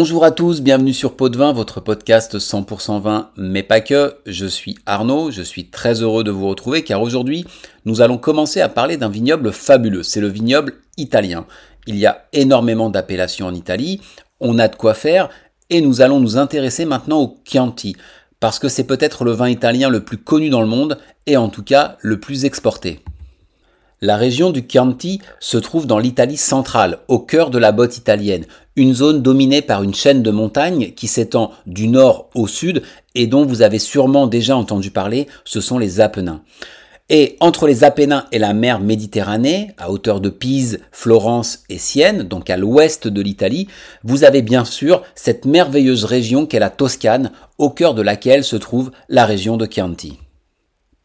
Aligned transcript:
Bonjour 0.00 0.24
à 0.24 0.30
tous, 0.30 0.60
bienvenue 0.60 0.92
sur 0.92 1.16
Pot 1.16 1.28
de 1.28 1.36
Vin, 1.36 1.52
votre 1.52 1.80
podcast 1.80 2.38
100% 2.38 3.00
vin, 3.00 3.30
mais 3.36 3.64
pas 3.64 3.80
que. 3.80 4.14
Je 4.26 4.46
suis 4.46 4.78
Arnaud, 4.86 5.32
je 5.32 5.42
suis 5.42 5.70
très 5.70 6.02
heureux 6.02 6.22
de 6.22 6.30
vous 6.30 6.46
retrouver 6.46 6.84
car 6.84 7.02
aujourd'hui 7.02 7.44
nous 7.84 8.00
allons 8.00 8.16
commencer 8.16 8.60
à 8.60 8.68
parler 8.68 8.96
d'un 8.96 9.08
vignoble 9.08 9.52
fabuleux. 9.52 10.04
C'est 10.04 10.20
le 10.20 10.28
vignoble 10.28 10.74
italien. 10.98 11.46
Il 11.88 11.96
y 11.96 12.06
a 12.06 12.28
énormément 12.32 12.90
d'appellations 12.90 13.48
en 13.48 13.54
Italie, 13.56 14.00
on 14.38 14.60
a 14.60 14.68
de 14.68 14.76
quoi 14.76 14.94
faire 14.94 15.30
et 15.68 15.80
nous 15.80 16.00
allons 16.00 16.20
nous 16.20 16.36
intéresser 16.36 16.84
maintenant 16.84 17.20
au 17.20 17.36
Chianti 17.44 17.96
parce 18.38 18.60
que 18.60 18.68
c'est 18.68 18.86
peut-être 18.86 19.24
le 19.24 19.32
vin 19.32 19.48
italien 19.48 19.88
le 19.88 20.04
plus 20.04 20.18
connu 20.18 20.48
dans 20.48 20.62
le 20.62 20.68
monde 20.68 20.98
et 21.26 21.36
en 21.36 21.48
tout 21.48 21.64
cas 21.64 21.96
le 22.02 22.20
plus 22.20 22.44
exporté. 22.44 23.00
La 24.00 24.16
région 24.16 24.50
du 24.50 24.64
Chianti 24.68 25.20
se 25.40 25.58
trouve 25.58 25.88
dans 25.88 25.98
l'Italie 25.98 26.36
centrale, 26.36 27.00
au 27.08 27.18
cœur 27.18 27.50
de 27.50 27.58
la 27.58 27.72
botte 27.72 27.96
italienne, 27.96 28.44
une 28.76 28.94
zone 28.94 29.22
dominée 29.22 29.60
par 29.60 29.82
une 29.82 29.94
chaîne 29.94 30.22
de 30.22 30.30
montagnes 30.30 30.92
qui 30.92 31.08
s'étend 31.08 31.50
du 31.66 31.88
nord 31.88 32.30
au 32.36 32.46
sud 32.46 32.82
et 33.16 33.26
dont 33.26 33.44
vous 33.44 33.60
avez 33.60 33.80
sûrement 33.80 34.28
déjà 34.28 34.56
entendu 34.56 34.92
parler, 34.92 35.26
ce 35.44 35.60
sont 35.60 35.80
les 35.80 35.98
Apennins. 35.98 36.42
Et 37.08 37.36
entre 37.40 37.66
les 37.66 37.82
Apennins 37.82 38.26
et 38.30 38.38
la 38.38 38.52
mer 38.52 38.78
Méditerranée, 38.78 39.72
à 39.78 39.90
hauteur 39.90 40.20
de 40.20 40.28
Pise, 40.28 40.78
Florence 40.92 41.64
et 41.68 41.78
Sienne, 41.78 42.22
donc 42.22 42.50
à 42.50 42.56
l'ouest 42.56 43.08
de 43.08 43.20
l'Italie, 43.20 43.66
vous 44.04 44.22
avez 44.22 44.42
bien 44.42 44.64
sûr 44.64 45.02
cette 45.16 45.44
merveilleuse 45.44 46.04
région 46.04 46.46
qu'est 46.46 46.60
la 46.60 46.70
Toscane, 46.70 47.32
au 47.58 47.70
cœur 47.70 47.94
de 47.94 48.02
laquelle 48.02 48.44
se 48.44 48.56
trouve 48.56 48.92
la 49.08 49.24
région 49.24 49.56
de 49.56 49.66
Chianti. 49.66 50.18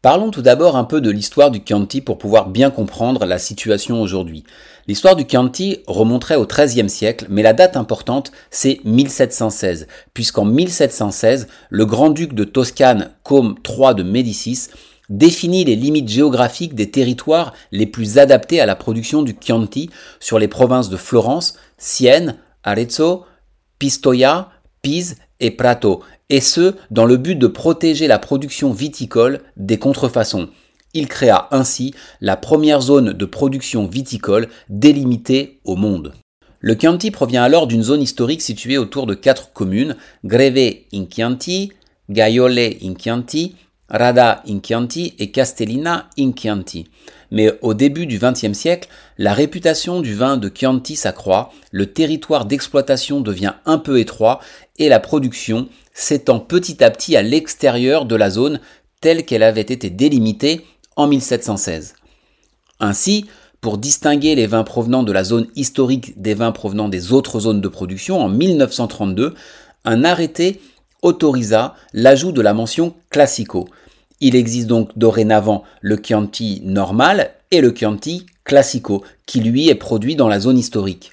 Parlons 0.04 0.30
tout 0.30 0.42
d'abord 0.42 0.76
un 0.76 0.84
peu 0.84 1.00
de 1.00 1.08
l'histoire 1.08 1.50
du 1.50 1.62
Chianti 1.66 2.02
pour 2.02 2.18
pouvoir 2.18 2.50
bien 2.50 2.70
comprendre 2.70 3.24
la 3.24 3.38
situation 3.38 4.02
aujourd'hui. 4.02 4.44
L'histoire 4.86 5.16
du 5.16 5.24
Chianti 5.26 5.78
remonterait 5.86 6.36
au 6.36 6.44
XIIIe 6.44 6.90
siècle, 6.90 7.24
mais 7.30 7.40
la 7.40 7.54
date 7.54 7.74
importante, 7.74 8.30
c'est 8.50 8.80
1716, 8.84 9.86
puisqu'en 10.12 10.44
1716, 10.44 11.48
le 11.70 11.86
grand-duc 11.86 12.34
de 12.34 12.44
Toscane, 12.44 13.12
Côme 13.22 13.54
III 13.66 13.94
de 13.94 14.02
Médicis, 14.02 14.68
définit 15.08 15.64
les 15.64 15.74
limites 15.74 16.10
géographiques 16.10 16.74
des 16.74 16.90
territoires 16.90 17.54
les 17.72 17.86
plus 17.86 18.18
adaptés 18.18 18.60
à 18.60 18.66
la 18.66 18.76
production 18.76 19.22
du 19.22 19.34
Chianti 19.40 19.88
sur 20.20 20.38
les 20.38 20.48
provinces 20.48 20.90
de 20.90 20.98
Florence, 20.98 21.56
Sienne, 21.78 22.36
Arezzo, 22.62 23.24
Pistoia, 23.78 24.50
Pise 24.82 25.16
et 25.40 25.50
Prato, 25.50 26.02
et 26.30 26.40
ce, 26.40 26.74
dans 26.90 27.04
le 27.04 27.16
but 27.16 27.36
de 27.36 27.46
protéger 27.46 28.06
la 28.06 28.18
production 28.18 28.72
viticole 28.72 29.40
des 29.56 29.78
contrefaçons. 29.78 30.48
Il 30.94 31.08
créa 31.08 31.48
ainsi 31.50 31.92
la 32.20 32.36
première 32.36 32.80
zone 32.80 33.12
de 33.12 33.24
production 33.24 33.86
viticole 33.86 34.48
délimitée 34.68 35.58
au 35.64 35.76
monde. 35.76 36.12
Le 36.60 36.76
Chianti 36.78 37.10
provient 37.10 37.42
alors 37.42 37.66
d'une 37.66 37.82
zone 37.82 38.00
historique 38.00 38.40
située 38.40 38.78
autour 38.78 39.06
de 39.06 39.14
quatre 39.14 39.52
communes, 39.52 39.96
Greve 40.24 40.76
in 40.94 41.04
Chianti, 41.10 41.72
Gaiole 42.08 42.58
in 42.82 42.94
Chianti, 42.94 43.56
Rada 43.90 44.42
in 44.48 44.60
Chianti 44.60 45.14
et 45.18 45.30
Castellina 45.30 46.08
in 46.18 46.32
Chianti. 46.32 46.86
Mais 47.34 47.58
au 47.62 47.74
début 47.74 48.06
du 48.06 48.20
XXe 48.20 48.52
siècle, 48.52 48.88
la 49.18 49.34
réputation 49.34 50.00
du 50.00 50.14
vin 50.14 50.36
de 50.36 50.48
Chianti 50.54 50.94
s'accroît, 50.94 51.50
le 51.72 51.86
territoire 51.86 52.44
d'exploitation 52.44 53.20
devient 53.20 53.54
un 53.66 53.78
peu 53.78 53.98
étroit 53.98 54.38
et 54.78 54.88
la 54.88 55.00
production 55.00 55.68
s'étend 55.92 56.38
petit 56.38 56.84
à 56.84 56.92
petit 56.92 57.16
à 57.16 57.22
l'extérieur 57.22 58.04
de 58.04 58.14
la 58.14 58.30
zone 58.30 58.60
telle 59.00 59.24
qu'elle 59.24 59.42
avait 59.42 59.62
été 59.62 59.90
délimitée 59.90 60.64
en 60.94 61.08
1716. 61.08 61.96
Ainsi, 62.78 63.26
pour 63.60 63.78
distinguer 63.78 64.36
les 64.36 64.46
vins 64.46 64.62
provenant 64.62 65.02
de 65.02 65.10
la 65.10 65.24
zone 65.24 65.48
historique 65.56 66.20
des 66.22 66.34
vins 66.34 66.52
provenant 66.52 66.88
des 66.88 67.12
autres 67.12 67.40
zones 67.40 67.60
de 67.60 67.68
production, 67.68 68.20
en 68.20 68.28
1932, 68.28 69.34
un 69.84 70.04
arrêté 70.04 70.60
autorisa 71.02 71.74
l'ajout 71.94 72.30
de 72.30 72.42
la 72.42 72.54
mention 72.54 72.94
classico. 73.10 73.66
Il 74.26 74.36
existe 74.36 74.68
donc 74.68 74.96
dorénavant 74.96 75.64
le 75.82 75.98
Chianti 76.02 76.62
normal 76.64 77.32
et 77.50 77.60
le 77.60 77.72
Chianti 77.72 78.24
classico, 78.42 79.04
qui 79.26 79.40
lui 79.40 79.68
est 79.68 79.74
produit 79.74 80.16
dans 80.16 80.28
la 80.28 80.40
zone 80.40 80.56
historique. 80.56 81.12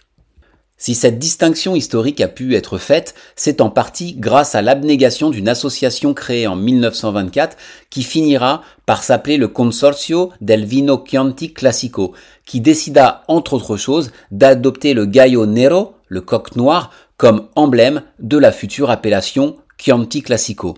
Si 0.78 0.96
cette 0.96 1.20
distinction 1.20 1.76
historique 1.76 2.22
a 2.22 2.30
pu 2.30 2.56
être 2.56 2.78
faite, 2.78 3.14
c'est 3.36 3.60
en 3.60 3.70
partie 3.70 4.14
grâce 4.14 4.56
à 4.56 4.62
l'abnégation 4.62 5.30
d'une 5.30 5.50
association 5.50 6.14
créée 6.14 6.48
en 6.48 6.56
1924 6.56 7.58
qui 7.90 8.04
finira 8.04 8.62
par 8.86 9.04
s'appeler 9.04 9.36
le 9.36 9.50
Consorzio 9.50 10.32
del 10.40 10.64
Vino 10.64 11.04
Chianti 11.06 11.52
Classico, 11.52 12.14
qui 12.46 12.62
décida, 12.62 13.26
entre 13.28 13.56
autres 13.56 13.76
choses, 13.76 14.14
d'adopter 14.32 14.94
le 14.94 15.06
Gallo 15.06 15.46
Nero, 15.46 15.96
le 16.08 16.22
coq 16.22 16.56
noir, 16.56 16.92
comme 17.18 17.50
emblème 17.58 18.04
de 18.20 18.38
la 18.38 18.54
future 18.54 18.90
appellation 18.90 19.58
Chianti 19.78 20.22
Classico. 20.22 20.78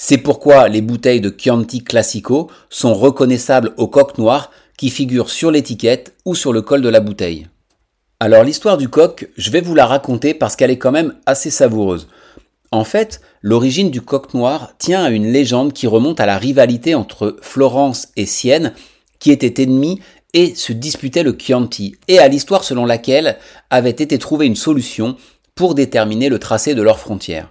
C'est 0.00 0.18
pourquoi 0.18 0.68
les 0.68 0.80
bouteilles 0.80 1.20
de 1.20 1.34
Chianti 1.36 1.82
Classico 1.82 2.48
sont 2.70 2.94
reconnaissables 2.94 3.74
au 3.78 3.88
coq 3.88 4.16
noir 4.16 4.52
qui 4.76 4.90
figure 4.90 5.28
sur 5.28 5.50
l'étiquette 5.50 6.14
ou 6.24 6.36
sur 6.36 6.52
le 6.52 6.62
col 6.62 6.82
de 6.82 6.88
la 6.88 7.00
bouteille. 7.00 7.48
Alors 8.20 8.44
l'histoire 8.44 8.78
du 8.78 8.88
coq, 8.88 9.28
je 9.36 9.50
vais 9.50 9.60
vous 9.60 9.74
la 9.74 9.86
raconter 9.86 10.34
parce 10.34 10.54
qu'elle 10.54 10.70
est 10.70 10.78
quand 10.78 10.92
même 10.92 11.14
assez 11.26 11.50
savoureuse. 11.50 12.06
En 12.70 12.84
fait, 12.84 13.20
l'origine 13.42 13.90
du 13.90 14.00
coq 14.00 14.34
noir 14.34 14.70
tient 14.78 15.02
à 15.02 15.10
une 15.10 15.32
légende 15.32 15.72
qui 15.72 15.88
remonte 15.88 16.20
à 16.20 16.26
la 16.26 16.38
rivalité 16.38 16.94
entre 16.94 17.36
Florence 17.42 18.10
et 18.14 18.26
Sienne, 18.26 18.74
qui 19.18 19.32
étaient 19.32 19.64
ennemis 19.64 19.98
et 20.32 20.54
se 20.54 20.72
disputaient 20.72 21.24
le 21.24 21.36
Chianti, 21.36 21.96
et 22.06 22.20
à 22.20 22.28
l'histoire 22.28 22.62
selon 22.62 22.86
laquelle 22.86 23.36
avait 23.68 23.90
été 23.90 24.16
trouvée 24.18 24.46
une 24.46 24.54
solution 24.54 25.16
pour 25.56 25.74
déterminer 25.74 26.28
le 26.28 26.38
tracé 26.38 26.76
de 26.76 26.82
leurs 26.82 27.00
frontières. 27.00 27.50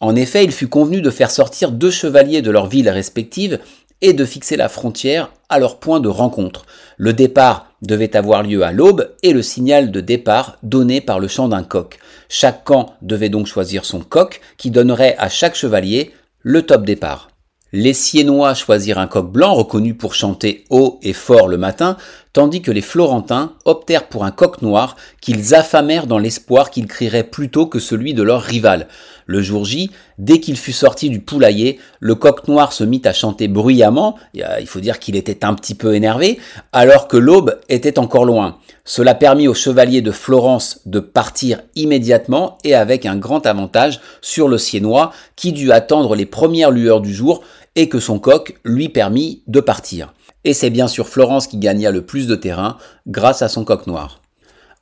En 0.00 0.16
effet, 0.16 0.44
il 0.44 0.52
fut 0.52 0.68
convenu 0.68 1.00
de 1.00 1.10
faire 1.10 1.30
sortir 1.30 1.70
deux 1.70 1.90
chevaliers 1.90 2.42
de 2.42 2.50
leurs 2.50 2.66
villes 2.66 2.90
respectives 2.90 3.60
et 4.00 4.12
de 4.12 4.24
fixer 4.24 4.56
la 4.56 4.68
frontière 4.68 5.30
à 5.48 5.58
leur 5.58 5.78
point 5.78 6.00
de 6.00 6.08
rencontre. 6.08 6.66
Le 6.96 7.12
départ 7.12 7.68
devait 7.80 8.16
avoir 8.16 8.42
lieu 8.42 8.62
à 8.62 8.72
l'aube 8.72 9.14
et 9.22 9.32
le 9.32 9.42
signal 9.42 9.90
de 9.90 10.00
départ 10.00 10.58
donné 10.62 11.00
par 11.00 11.20
le 11.20 11.28
chant 11.28 11.48
d'un 11.48 11.62
coq. 11.62 11.98
Chaque 12.28 12.64
camp 12.64 12.94
devait 13.02 13.28
donc 13.28 13.46
choisir 13.46 13.84
son 13.84 14.00
coq 14.00 14.40
qui 14.56 14.70
donnerait 14.70 15.16
à 15.18 15.28
chaque 15.28 15.54
chevalier 15.54 16.12
le 16.40 16.62
top 16.62 16.84
départ. 16.84 17.28
Les 17.76 17.92
Siennois 17.92 18.54
choisirent 18.54 19.00
un 19.00 19.08
coq 19.08 19.32
blanc 19.32 19.52
reconnu 19.52 19.94
pour 19.94 20.14
chanter 20.14 20.64
haut 20.70 21.00
et 21.02 21.12
fort 21.12 21.48
le 21.48 21.56
matin, 21.56 21.96
tandis 22.32 22.62
que 22.62 22.70
les 22.70 22.80
Florentins 22.80 23.54
optèrent 23.64 24.06
pour 24.06 24.24
un 24.24 24.30
coq 24.30 24.62
noir 24.62 24.94
qu'ils 25.20 25.56
affamèrent 25.56 26.06
dans 26.06 26.20
l'espoir 26.20 26.70
qu'il 26.70 26.86
crierait 26.86 27.24
plus 27.24 27.50
tôt 27.50 27.66
que 27.66 27.80
celui 27.80 28.14
de 28.14 28.22
leur 28.22 28.42
rival. 28.42 28.86
Le 29.26 29.42
jour 29.42 29.64
J, 29.64 29.90
dès 30.18 30.40
qu'il 30.40 30.56
fut 30.56 30.72
sorti 30.72 31.10
du 31.10 31.20
poulailler, 31.20 31.78
le 32.00 32.14
coq 32.14 32.46
noir 32.48 32.72
se 32.72 32.84
mit 32.84 33.02
à 33.04 33.12
chanter 33.12 33.48
bruyamment, 33.48 34.16
euh, 34.36 34.56
il 34.60 34.66
faut 34.66 34.80
dire 34.80 34.98
qu'il 34.98 35.16
était 35.16 35.44
un 35.44 35.54
petit 35.54 35.74
peu 35.74 35.94
énervé, 35.94 36.38
alors 36.72 37.08
que 37.08 37.16
l'aube 37.16 37.58
était 37.68 37.98
encore 37.98 38.24
loin. 38.24 38.58
Cela 38.84 39.14
permit 39.14 39.48
aux 39.48 39.54
chevaliers 39.54 40.02
de 40.02 40.10
Florence 40.10 40.80
de 40.84 41.00
partir 41.00 41.60
immédiatement 41.74 42.58
et 42.64 42.74
avec 42.74 43.06
un 43.06 43.16
grand 43.16 43.46
avantage 43.46 44.00
sur 44.20 44.48
le 44.48 44.58
Siennois 44.58 45.12
qui 45.36 45.52
dut 45.52 45.72
attendre 45.72 46.14
les 46.14 46.26
premières 46.26 46.70
lueurs 46.70 47.00
du 47.00 47.14
jour 47.14 47.42
et 47.76 47.88
que 47.88 48.00
son 48.00 48.18
coq 48.18 48.58
lui 48.64 48.88
permit 48.88 49.42
de 49.46 49.60
partir. 49.60 50.12
Et 50.44 50.52
c'est 50.52 50.70
bien 50.70 50.88
sûr 50.88 51.08
Florence 51.08 51.46
qui 51.46 51.56
gagna 51.56 51.90
le 51.90 52.02
plus 52.02 52.26
de 52.26 52.34
terrain 52.34 52.76
grâce 53.06 53.40
à 53.40 53.48
son 53.48 53.64
coq 53.64 53.86
noir. 53.86 54.20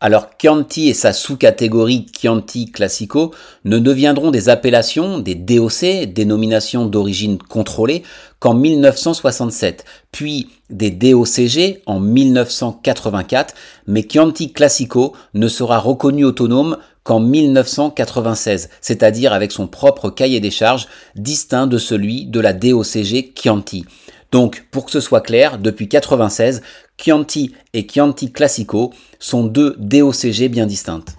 Alors 0.05 0.31
Chianti 0.37 0.89
et 0.89 0.95
sa 0.95 1.13
sous-catégorie 1.13 2.07
Chianti 2.13 2.73
Classico 2.73 3.33
ne 3.65 3.79
deviendront 3.79 4.33
des 4.33 4.49
appellations, 4.49 5.21
des 5.21 5.37
DOC, 5.37 6.13
dénominations 6.13 6.87
d'origine 6.87 7.39
contrôlée, 7.39 8.03
qu'en 8.41 8.55
1967, 8.55 9.85
puis 10.11 10.49
des 10.71 10.91
DOCG 10.91 11.83
en 11.87 12.01
1984, 12.01 13.55
mais 13.87 14.05
Chianti 14.11 14.53
Classico 14.53 15.13
ne 15.35 15.47
sera 15.47 15.79
reconnu 15.79 16.25
autonome 16.25 16.79
qu'en 17.05 17.21
1996, 17.21 18.71
c'est-à-dire 18.81 19.33
avec 19.33 19.53
son 19.53 19.69
propre 19.69 20.11
cahier 20.11 20.41
des 20.41 20.51
charges 20.51 20.89
distinct 21.15 21.69
de 21.69 21.79
celui 21.79 22.27
de 22.27 22.41
la 22.41 22.53
DOCG 22.53 23.35
Chianti. 23.41 23.85
Donc, 24.33 24.65
pour 24.71 24.87
que 24.87 24.91
ce 24.91 25.01
soit 25.01 25.21
clair, 25.21 25.59
depuis 25.59 25.89
96, 25.89 26.63
Chianti 26.97 27.53
et 27.73 27.87
Chianti 27.87 28.33
Classico 28.33 28.93
sont 29.19 29.45
deux 29.45 29.77
DOCG 29.79 30.49
bien 30.49 30.67
distinctes. 30.67 31.17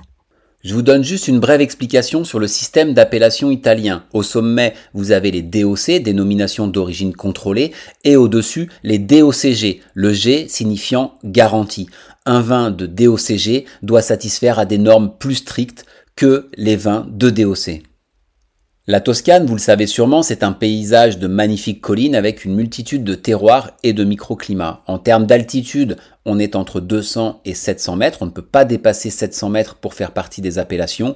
Je 0.64 0.74
vous 0.74 0.82
donne 0.82 1.04
juste 1.04 1.28
une 1.28 1.42
brève 1.42 1.60
explication 1.60 2.24
sur 2.24 2.40
le 2.40 2.48
système 2.48 2.94
d'appellation 2.94 3.52
italien. 3.52 4.06
Au 4.14 4.24
sommet, 4.24 4.74
vous 4.94 5.12
avez 5.12 5.30
les 5.30 5.42
DOC, 5.42 6.02
dénominations 6.02 6.68
d'origine 6.68 7.14
contrôlée, 7.14 7.74
et 8.06 8.16
au-dessus, 8.16 8.70
les 8.82 8.98
DOCG, 8.98 9.82
le 9.94 10.14
G 10.14 10.48
signifiant 10.48 11.16
garantie. 11.26 11.90
Un 12.26 12.40
vin 12.40 12.72
de 12.72 12.86
DOCG 12.86 13.66
doit 13.82 14.02
satisfaire 14.02 14.58
à 14.58 14.66
des 14.66 14.78
normes 14.78 15.12
plus 15.20 15.36
strictes 15.36 15.86
que 16.16 16.50
les 16.56 16.78
vins 16.78 17.08
de 17.12 17.30
DOC. 17.30 17.82
La 18.86 19.00
Toscane, 19.00 19.46
vous 19.46 19.54
le 19.54 19.62
savez 19.62 19.88
sûrement, 19.88 20.24
c'est 20.24 20.44
un 20.44 20.52
paysage 20.52 21.18
de 21.18 21.28
magnifiques 21.28 21.80
collines 21.80 22.16
avec 22.16 22.44
une 22.44 22.54
multitude 22.54 23.06
de 23.06 23.16
terroirs 23.16 23.72
et 23.82 23.94
de 23.94 24.04
microclimats. 24.04 24.84
En 24.88 25.00
termes 25.00 25.26
d'altitude, 25.26 25.96
on 26.26 26.38
est 26.38 26.54
entre 26.58 26.82
200 26.82 27.40
et 27.46 27.54
700 27.54 27.96
mètres. 27.96 28.18
On 28.20 28.26
ne 28.26 28.32
peut 28.32 28.42
pas 28.42 28.66
dépasser 28.66 29.10
700 29.10 29.48
mètres 29.48 29.76
pour 29.76 29.94
faire 29.94 30.12
partie 30.12 30.42
des 30.42 30.60
appellations. 30.60 31.16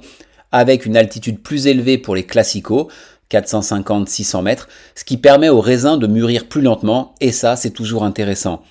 avec 0.50 0.86
une 0.86 0.96
altitude 0.96 1.42
plus 1.42 1.66
élevée 1.66 1.98
pour 1.98 2.14
les 2.14 2.24
classicaux, 2.24 2.88
450-600 3.30 4.42
mètres, 4.42 4.70
ce 4.94 5.04
qui 5.04 5.18
permet 5.18 5.50
aux 5.50 5.60
raisins 5.60 5.98
de 5.98 6.06
mûrir 6.06 6.48
plus 6.48 6.62
lentement, 6.62 7.14
et 7.20 7.32
ça 7.32 7.54
c'est 7.54 7.72
toujours 7.72 8.02
intéressant. 8.02 8.62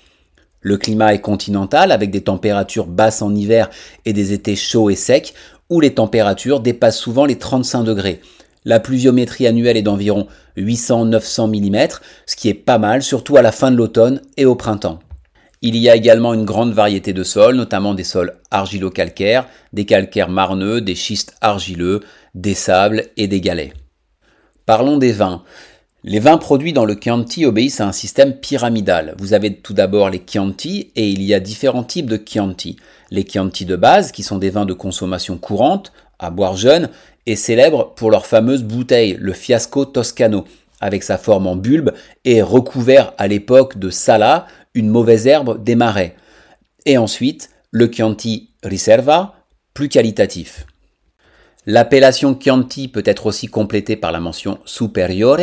Le 0.60 0.76
climat 0.76 1.14
est 1.14 1.20
continental 1.20 1.92
avec 1.92 2.10
des 2.10 2.22
températures 2.22 2.88
basses 2.88 3.22
en 3.22 3.32
hiver 3.32 3.70
et 4.06 4.12
des 4.12 4.32
étés 4.32 4.56
chauds 4.56 4.90
et 4.90 4.96
secs 4.96 5.34
où 5.70 5.78
les 5.78 5.94
températures 5.94 6.58
dépassent 6.58 6.98
souvent 6.98 7.26
les 7.26 7.38
35 7.38 7.84
degrés. 7.84 8.20
La 8.64 8.80
pluviométrie 8.80 9.46
annuelle 9.46 9.76
est 9.76 9.82
d'environ 9.82 10.26
800-900 10.56 11.48
mm, 11.48 11.88
ce 12.26 12.36
qui 12.36 12.48
est 12.48 12.54
pas 12.54 12.78
mal, 12.78 13.02
surtout 13.02 13.36
à 13.36 13.42
la 13.42 13.52
fin 13.52 13.70
de 13.70 13.76
l'automne 13.76 14.20
et 14.36 14.46
au 14.46 14.54
printemps. 14.54 14.98
Il 15.60 15.76
y 15.76 15.88
a 15.88 15.96
également 15.96 16.34
une 16.34 16.44
grande 16.44 16.72
variété 16.72 17.12
de 17.12 17.24
sols, 17.24 17.56
notamment 17.56 17.94
des 17.94 18.04
sols 18.04 18.34
argilo-calcaires, 18.50 19.46
des 19.72 19.86
calcaires 19.86 20.28
marneux, 20.28 20.80
des 20.80 20.94
schistes 20.94 21.34
argileux, 21.40 22.00
des 22.34 22.54
sables 22.54 23.06
et 23.16 23.26
des 23.26 23.40
galets. 23.40 23.72
Parlons 24.66 24.98
des 24.98 25.12
vins. 25.12 25.42
Les 26.04 26.20
vins 26.20 26.38
produits 26.38 26.72
dans 26.72 26.84
le 26.84 26.94
Chianti 26.94 27.44
obéissent 27.44 27.80
à 27.80 27.88
un 27.88 27.92
système 27.92 28.34
pyramidal. 28.34 29.16
Vous 29.18 29.32
avez 29.32 29.52
tout 29.54 29.74
d'abord 29.74 30.10
les 30.10 30.22
Chianti 30.24 30.92
et 30.94 31.08
il 31.08 31.22
y 31.22 31.34
a 31.34 31.40
différents 31.40 31.82
types 31.82 32.08
de 32.08 32.22
Chianti. 32.24 32.76
Les 33.10 33.24
Chianti 33.24 33.64
de 33.64 33.74
base, 33.74 34.12
qui 34.12 34.22
sont 34.22 34.38
des 34.38 34.50
vins 34.50 34.64
de 34.64 34.74
consommation 34.74 35.38
courante, 35.38 35.92
à 36.18 36.30
boire 36.30 36.56
jeune, 36.56 36.90
et 37.26 37.36
célèbres 37.36 37.92
pour 37.94 38.10
leur 38.10 38.26
fameuse 38.26 38.62
bouteille, 38.62 39.16
le 39.20 39.32
Fiasco 39.32 39.84
Toscano, 39.84 40.44
avec 40.80 41.02
sa 41.02 41.18
forme 41.18 41.46
en 41.46 41.56
bulbe 41.56 41.92
et 42.24 42.40
recouvert 42.42 43.12
à 43.18 43.28
l'époque 43.28 43.78
de 43.78 43.90
Sala, 43.90 44.46
une 44.74 44.88
mauvaise 44.88 45.26
herbe 45.26 45.62
des 45.62 45.74
marais. 45.74 46.14
Et 46.86 46.96
ensuite, 46.96 47.50
le 47.70 47.90
Chianti 47.92 48.50
Riserva, 48.62 49.34
plus 49.74 49.88
qualitatif. 49.88 50.66
L'appellation 51.66 52.38
Chianti 52.40 52.88
peut 52.88 53.02
être 53.04 53.26
aussi 53.26 53.46
complétée 53.46 53.96
par 53.96 54.10
la 54.10 54.20
mention 54.20 54.58
superiore 54.64 55.40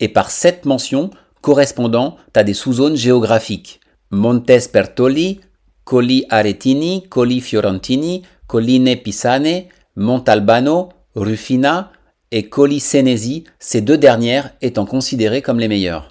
et 0.00 0.08
par 0.08 0.30
cette 0.30 0.66
mention 0.66 1.10
correspondant 1.40 2.16
à 2.34 2.44
des 2.44 2.54
sous-zones 2.54 2.96
géographiques. 2.96 3.80
Montes 4.10 4.70
Pertoli, 4.70 5.40
Colli 5.84 6.26
Aretini, 6.28 7.08
Colli 7.08 7.40
Fiorentini, 7.40 8.22
Colline 8.46 8.96
Pisane, 8.96 9.64
Montalbano, 9.96 10.88
Rufina 11.14 11.92
et 12.30 12.48
Colli 12.48 12.80
Senesi, 12.80 13.44
ces 13.58 13.82
deux 13.82 13.98
dernières 13.98 14.50
étant 14.62 14.86
considérées 14.86 15.42
comme 15.42 15.58
les 15.60 15.68
meilleures. 15.68 16.10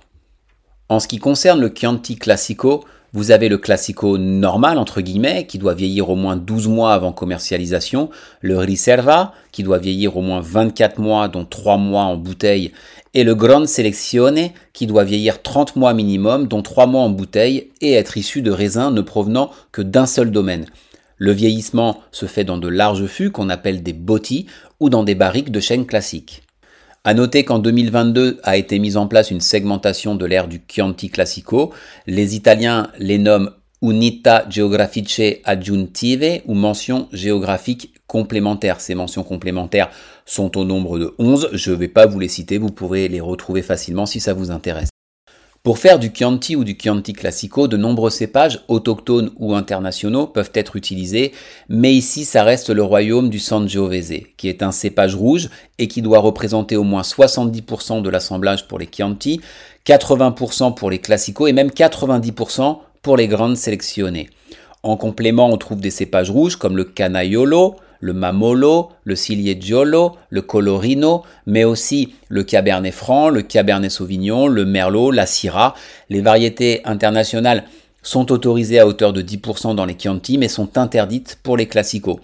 En 0.88 1.00
ce 1.00 1.08
qui 1.08 1.18
concerne 1.18 1.60
le 1.60 1.74
Chianti 1.74 2.16
Classico, 2.16 2.84
vous 3.14 3.32
avez 3.32 3.50
le 3.50 3.58
classico 3.58 4.18
normal, 4.18 4.78
entre 4.78 5.02
guillemets, 5.02 5.46
qui 5.46 5.58
doit 5.58 5.74
vieillir 5.74 6.10
au 6.10 6.16
moins 6.16 6.38
12 6.38 6.68
mois 6.68 6.94
avant 6.94 7.12
commercialisation, 7.12 8.10
le 8.40 8.58
Riserva, 8.58 9.34
qui 9.52 9.64
doit 9.64 9.80
vieillir 9.80 10.16
au 10.16 10.22
moins 10.22 10.40
24 10.40 11.00
mois, 11.00 11.28
dont 11.28 11.44
3 11.44 11.78
mois 11.78 12.04
en 12.04 12.16
bouteille, 12.16 12.72
et 13.14 13.26
le 13.26 13.36
Grand 13.36 13.68
Selezione, 13.68 14.52
qui 14.72 14.88
doit 14.88 15.04
vieillir 15.04 15.42
30 15.42 15.76
mois 15.76 15.94
minimum, 15.94 16.48
dont 16.48 16.62
3 16.62 16.86
mois 16.88 17.02
en 17.02 17.10
bouteille, 17.10 17.72
et 17.82 17.94
être 17.94 18.16
issu 18.16 18.42
de 18.42 18.52
raisins 18.52 18.92
ne 18.92 19.02
provenant 19.02 19.52
que 19.74 19.82
d'un 19.82 20.06
seul 20.06 20.32
domaine. 20.32 20.68
Le 21.24 21.34
vieillissement 21.34 22.02
se 22.12 22.26
fait 22.26 22.44
dans 22.44 22.58
de 22.58 22.68
larges 22.68 23.06
fûts 23.06 23.30
qu'on 23.30 23.50
appelle 23.50 23.84
des 23.84 23.94
botti 23.94 24.48
ou 24.80 24.90
dans 24.90 25.04
des 25.04 25.14
barriques 25.14 25.52
de 25.52 25.60
chêne 25.60 25.86
classiques. 25.86 26.42
À 27.04 27.14
noter 27.14 27.44
qu'en 27.44 27.60
2022 27.60 28.40
a 28.42 28.58
été 28.58 28.80
mise 28.80 28.98
en 28.98 29.06
place 29.06 29.30
une 29.30 29.40
segmentation 29.40 30.16
de 30.16 30.26
l'ère 30.26 30.48
du 30.48 30.60
Chianti 30.68 31.12
Classico. 31.12 31.74
Les 32.08 32.36
Italiens 32.36 32.90
les 32.98 33.20
nomment 33.20 33.52
Unità 33.84 34.48
Geografiche 34.50 35.22
Aggiuntive 35.44 36.42
ou 36.48 36.56
mentions 36.56 37.08
géographiques 37.14 37.94
complémentaires. 38.08 38.82
Ces 38.82 38.96
mentions 38.96 39.24
complémentaires 39.24 39.92
sont 40.26 40.58
au 40.58 40.66
nombre 40.66 40.98
de 40.98 41.14
11. 41.20 41.50
Je 41.54 41.70
ne 41.70 41.76
vais 41.76 41.88
pas 41.88 42.08
vous 42.08 42.18
les 42.18 42.30
citer, 42.30 42.58
vous 42.58 42.72
pourrez 42.72 43.08
les 43.08 43.22
retrouver 43.22 43.62
facilement 43.62 44.08
si 44.08 44.20
ça 44.20 44.34
vous 44.34 44.50
intéresse. 44.50 44.90
Pour 45.64 45.78
faire 45.78 46.00
du 46.00 46.10
Chianti 46.12 46.56
ou 46.56 46.64
du 46.64 46.76
Chianti 46.76 47.14
Classico, 47.14 47.68
de 47.68 47.78
nombreux 47.78 48.10
cépages, 48.10 48.62
autochtones 48.68 49.30
ou 49.38 49.54
internationaux, 49.54 50.26
peuvent 50.26 50.50
être 50.56 50.76
utilisés, 50.76 51.34
mais 51.70 51.94
ici 51.94 52.26
ça 52.26 52.44
reste 52.44 52.72
le 52.72 52.82
royaume 52.82 53.30
du 53.30 53.38
Sangiovese, 53.38 54.24
qui 54.38 54.50
est 54.50 54.64
un 54.64 54.72
cépage 54.72 55.14
rouge 55.14 55.50
et 55.78 55.88
qui 55.88 56.02
doit 56.02 56.18
représenter 56.18 56.78
au 56.78 56.84
moins 56.84 57.04
70% 57.04 58.02
de 58.02 58.10
l'assemblage 58.10 58.68
pour 58.68 58.80
les 58.80 58.90
Chianti, 58.92 59.40
80% 59.86 60.74
pour 60.74 60.90
les 60.90 60.98
Classico 60.98 61.46
et 61.46 61.54
même 61.54 61.70
90% 61.70 62.80
pour 63.04 63.16
les 63.16 63.28
grandes 63.28 63.56
sélectionnées. 63.56 64.32
En 64.82 64.98
complément, 64.98 65.52
on 65.52 65.58
trouve 65.58 65.80
des 65.80 65.92
cépages 65.92 66.32
rouges 66.32 66.56
comme 66.56 66.76
le 66.76 66.86
Canaiolo, 66.86 67.76
le 68.02 68.12
Mamolo, 68.12 68.90
le 69.06 69.16
Ciliegiolo, 69.16 70.18
le 70.30 70.42
Colorino, 70.42 71.24
mais 71.46 71.64
aussi 71.64 72.14
le 72.28 72.44
Cabernet 72.44 72.94
Franc, 72.94 73.30
le 73.30 73.44
Cabernet 73.44 73.90
Sauvignon, 73.90 74.48
le 74.48 74.66
Merlot, 74.66 75.12
la 75.12 75.26
Syrah. 75.26 75.76
Les 76.10 76.22
variétés 76.22 76.82
internationales 76.84 77.64
sont 78.04 78.32
autorisées 78.32 78.80
à 78.80 78.88
hauteur 78.88 79.14
de 79.14 79.22
10% 79.22 79.76
dans 79.76 79.86
les 79.86 79.98
Chianti, 79.98 80.38
mais 80.38 80.48
sont 80.48 80.78
interdites 80.78 81.38
pour 81.44 81.56
les 81.56 81.68
classicaux. 81.68 82.20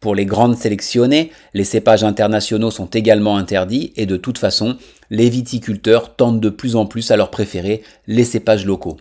Pour 0.00 0.14
les 0.14 0.26
grandes 0.26 0.56
sélectionnées, 0.56 1.32
les 1.54 1.64
cépages 1.64 2.04
internationaux 2.04 2.70
sont 2.70 2.86
également 2.86 3.36
interdits 3.36 3.92
et 3.96 4.06
de 4.06 4.16
toute 4.16 4.38
façon, 4.38 4.76
les 5.10 5.28
viticulteurs 5.28 6.14
tentent 6.14 6.40
de 6.40 6.50
plus 6.50 6.76
en 6.76 6.86
plus 6.86 7.10
à 7.10 7.16
leur 7.16 7.32
préférer 7.32 7.82
les 8.06 8.24
cépages 8.24 8.64
locaux. 8.64 8.98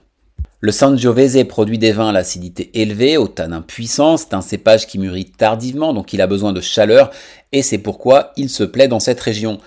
Le 0.60 0.72
Sangiovese 0.72 1.44
produit 1.48 1.78
des 1.78 1.92
vins 1.92 2.10
à 2.10 2.12
l'acidité 2.12 2.72
élevée, 2.74 3.16
au 3.18 3.28
tanin 3.28 3.62
puissant. 3.62 4.18
C'est 4.18 4.34
un 4.34 4.42
cépage 4.42 4.88
qui 4.88 4.98
mûrit 4.98 5.26
tardivement, 5.26 5.94
donc 5.94 6.14
il 6.14 6.22
a 6.22 6.26
besoin 6.26 6.52
de 6.52 6.62
chaleur, 6.62 7.12
et 7.52 7.62
c'est 7.62 7.78
pourquoi 7.78 8.32
il 8.38 8.50
se 8.50 8.64
plaît 8.64 8.88
dans 8.88 9.00
cette 9.00 9.20
région. 9.20 9.60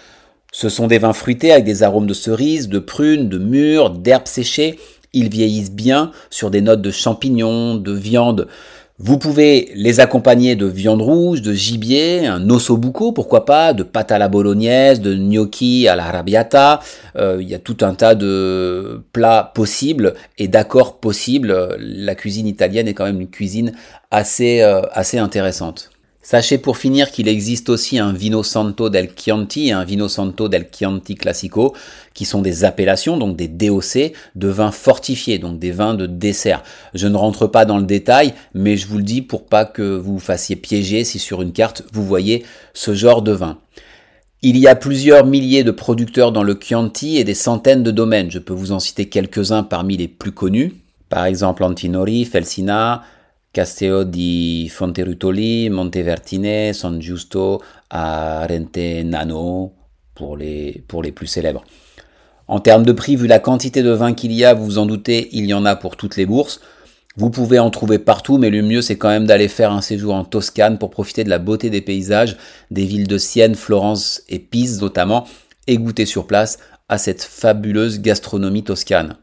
Ce 0.50 0.68
sont 0.68 0.88
des 0.88 0.98
vins 0.98 1.12
fruités 1.12 1.52
avec 1.52 1.64
des 1.64 1.84
arômes 1.84 2.08
de 2.08 2.14
cerises, 2.14 2.68
de 2.68 2.80
prunes, 2.80 3.28
de 3.28 3.38
mûres, 3.38 3.90
d'herbes 3.90 4.26
séchées. 4.26 4.80
Ils 5.12 5.30
vieillissent 5.30 5.70
bien 5.70 6.10
sur 6.28 6.50
des 6.50 6.60
notes 6.60 6.82
de 6.82 6.90
champignons, 6.90 7.76
de 7.76 7.92
viande. 7.92 8.48
Vous 9.02 9.16
pouvez 9.16 9.72
les 9.74 9.98
accompagner 9.98 10.56
de 10.56 10.66
viande 10.66 11.00
rouge, 11.00 11.40
de 11.40 11.54
gibier, 11.54 12.26
un 12.26 12.50
ossobuco, 12.50 13.12
pourquoi 13.12 13.46
pas, 13.46 13.72
de 13.72 13.82
pâte 13.82 14.12
à 14.12 14.18
la 14.18 14.28
bolognaise, 14.28 15.00
de 15.00 15.14
gnocchi 15.14 15.88
à 15.88 15.96
la 15.96 16.04
arrabbiata. 16.04 16.80
Euh, 17.16 17.38
il 17.40 17.48
y 17.48 17.54
a 17.54 17.58
tout 17.58 17.78
un 17.80 17.94
tas 17.94 18.14
de 18.14 19.02
plats 19.14 19.52
possibles 19.54 20.12
et 20.36 20.48
d'accords 20.48 21.00
possibles. 21.00 21.78
La 21.78 22.14
cuisine 22.14 22.46
italienne 22.46 22.88
est 22.88 22.92
quand 22.92 23.06
même 23.06 23.22
une 23.22 23.30
cuisine 23.30 23.72
assez, 24.10 24.60
euh, 24.60 24.82
assez 24.92 25.16
intéressante. 25.16 25.90
Sachez 26.22 26.58
pour 26.58 26.76
finir 26.76 27.10
qu'il 27.10 27.28
existe 27.28 27.70
aussi 27.70 27.98
un 27.98 28.12
Vino 28.12 28.42
Santo 28.42 28.90
del 28.90 29.14
Chianti 29.14 29.68
et 29.68 29.72
un 29.72 29.84
Vino 29.84 30.06
Santo 30.06 30.48
del 30.48 30.68
Chianti 30.70 31.14
Classico, 31.14 31.74
qui 32.12 32.26
sont 32.26 32.42
des 32.42 32.64
appellations, 32.64 33.16
donc 33.16 33.36
des 33.36 33.48
DOC, 33.48 34.12
de 34.34 34.48
vins 34.48 34.70
fortifiés, 34.70 35.38
donc 35.38 35.58
des 35.58 35.70
vins 35.70 35.94
de 35.94 36.04
dessert. 36.04 36.62
Je 36.92 37.08
ne 37.08 37.16
rentre 37.16 37.46
pas 37.46 37.64
dans 37.64 37.78
le 37.78 37.86
détail, 37.86 38.34
mais 38.52 38.76
je 38.76 38.86
vous 38.86 38.98
le 38.98 39.02
dis 39.02 39.22
pour 39.22 39.46
pas 39.46 39.64
que 39.64 39.96
vous 39.96 40.14
vous 40.14 40.18
fassiez 40.18 40.56
piéger 40.56 41.04
si 41.04 41.18
sur 41.18 41.40
une 41.40 41.52
carte 41.52 41.84
vous 41.90 42.04
voyez 42.04 42.44
ce 42.74 42.94
genre 42.94 43.22
de 43.22 43.32
vin. 43.32 43.58
Il 44.42 44.58
y 44.58 44.68
a 44.68 44.74
plusieurs 44.74 45.24
milliers 45.24 45.64
de 45.64 45.70
producteurs 45.70 46.32
dans 46.32 46.42
le 46.42 46.58
Chianti 46.60 47.16
et 47.16 47.24
des 47.24 47.34
centaines 47.34 47.82
de 47.82 47.90
domaines. 47.90 48.30
Je 48.30 48.38
peux 48.38 48.54
vous 48.54 48.72
en 48.72 48.78
citer 48.78 49.08
quelques-uns 49.08 49.62
parmi 49.62 49.96
les 49.96 50.08
plus 50.08 50.32
connus. 50.32 50.74
Par 51.08 51.24
exemple 51.24 51.64
Antinori, 51.64 52.26
Felsina, 52.26 53.04
Castello 53.52 54.04
di 54.04 54.68
Fonterutoli, 54.68 55.70
Montevertine, 55.70 56.72
San 56.72 57.00
Giusto, 57.00 57.60
Arente 57.88 59.02
Nano, 59.04 59.72
pour 60.14 60.36
les, 60.36 60.84
pour 60.86 61.02
les 61.02 61.10
plus 61.10 61.26
célèbres. 61.26 61.64
En 62.46 62.60
termes 62.60 62.84
de 62.84 62.92
prix, 62.92 63.16
vu 63.16 63.26
la 63.26 63.40
quantité 63.40 63.82
de 63.82 63.90
vin 63.90 64.12
qu'il 64.14 64.32
y 64.32 64.44
a, 64.44 64.54
vous 64.54 64.64
vous 64.64 64.78
en 64.78 64.86
doutez, 64.86 65.28
il 65.32 65.46
y 65.46 65.54
en 65.54 65.64
a 65.64 65.74
pour 65.74 65.96
toutes 65.96 66.16
les 66.16 66.26
bourses. 66.26 66.60
Vous 67.16 67.30
pouvez 67.30 67.58
en 67.58 67.70
trouver 67.70 67.98
partout, 67.98 68.38
mais 68.38 68.50
le 68.50 68.62
mieux 68.62 68.82
c'est 68.82 68.96
quand 68.96 69.08
même 69.08 69.26
d'aller 69.26 69.48
faire 69.48 69.72
un 69.72 69.80
séjour 69.80 70.14
en 70.14 70.24
Toscane 70.24 70.78
pour 70.78 70.90
profiter 70.90 71.24
de 71.24 71.28
la 71.30 71.40
beauté 71.40 71.70
des 71.70 71.80
paysages, 71.80 72.36
des 72.70 72.84
villes 72.84 73.08
de 73.08 73.18
Sienne, 73.18 73.56
Florence 73.56 74.22
et 74.28 74.38
Pise 74.38 74.80
notamment, 74.80 75.26
et 75.66 75.76
goûter 75.76 76.06
sur 76.06 76.28
place 76.28 76.58
à 76.88 76.98
cette 76.98 77.22
fabuleuse 77.22 78.00
gastronomie 78.00 78.62
toscane. 78.62 79.16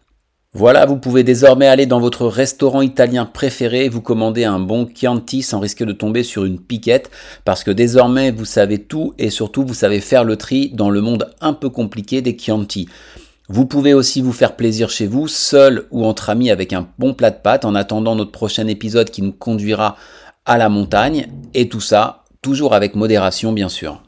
Voilà, 0.53 0.85
vous 0.85 0.97
pouvez 0.97 1.23
désormais 1.23 1.67
aller 1.67 1.85
dans 1.85 1.99
votre 1.99 2.25
restaurant 2.25 2.81
italien 2.81 3.25
préféré 3.25 3.85
et 3.85 3.89
vous 3.89 4.01
commander 4.01 4.45
un 4.45 4.59
bon 4.59 4.87
Chianti 4.87 5.43
sans 5.43 5.59
risquer 5.59 5.85
de 5.85 5.91
tomber 5.91 6.23
sur 6.23 6.45
une 6.45 6.59
piquette 6.59 7.11
parce 7.43 7.65
que 7.65 7.69
désormais 7.69 8.31
vous 8.31 8.45
savez 8.45 8.79
tout 8.79 9.13
et 9.19 9.29
surtout 9.29 9.63
vous 9.63 9.73
savez 9.73 9.99
faire 9.99 10.23
le 10.23 10.37
tri 10.37 10.71
dans 10.73 10.89
le 10.89 11.01
monde 11.01 11.31
un 11.41 11.53
peu 11.53 11.69
compliqué 11.69 12.21
des 12.21 12.37
Chianti. 12.37 12.87
Vous 13.49 13.65
pouvez 13.65 13.93
aussi 13.93 14.21
vous 14.21 14.31
faire 14.31 14.55
plaisir 14.55 14.89
chez 14.89 15.05
vous, 15.05 15.27
seul 15.27 15.85
ou 15.91 16.05
entre 16.05 16.29
amis 16.29 16.49
avec 16.49 16.73
un 16.73 16.87
bon 16.97 17.13
plat 17.13 17.31
de 17.31 17.37
pâtes 17.37 17.65
en 17.65 17.75
attendant 17.75 18.15
notre 18.15 18.31
prochain 18.31 18.67
épisode 18.67 19.09
qui 19.09 19.21
nous 19.21 19.33
conduira 19.33 19.97
à 20.45 20.57
la 20.57 20.69
montagne 20.69 21.27
et 21.53 21.67
tout 21.67 21.81
ça 21.81 22.23
toujours 22.41 22.73
avec 22.73 22.95
modération 22.95 23.51
bien 23.51 23.69
sûr. 23.69 24.01